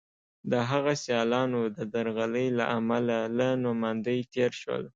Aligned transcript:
د 0.51 0.53
هغه 0.69 0.93
سیالانو 1.03 1.61
د 1.77 1.79
درغلۍ 1.93 2.47
له 2.59 2.65
امله 2.77 3.17
له 3.37 3.47
نوماندۍ 3.63 4.19
تېر 4.33 4.51
شول. 4.61 4.83